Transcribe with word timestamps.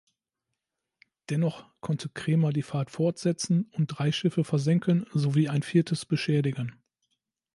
Dennoch 1.29 1.69
konnte 1.79 2.09
Cremer 2.09 2.51
die 2.51 2.63
Fahrt 2.63 2.89
fortsetzen 2.89 3.69
und 3.71 3.85
drei 3.85 4.11
Schiffe 4.11 4.43
versenken 4.43 5.05
sowie 5.13 5.47
ein 5.47 5.61
viertes 5.61 6.07
beschädigen. 6.07 6.81